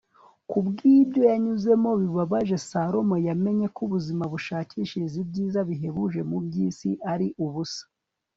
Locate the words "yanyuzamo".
1.29-1.91